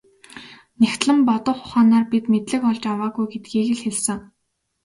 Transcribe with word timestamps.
Нягтлан 0.81 1.19
бодох 1.27 1.57
ухаанаар 1.65 2.05
бид 2.11 2.25
мэдлэг 2.31 2.61
олж 2.69 2.83
аваагүй 2.93 3.25
гэдгийг 3.33 3.67
л 3.75 3.81
хэлсэн. 3.83 4.19